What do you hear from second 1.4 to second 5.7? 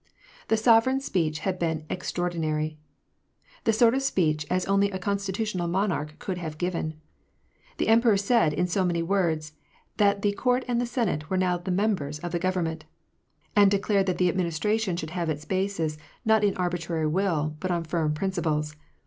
had been extraordinary: ng that mom speech as only a constitutional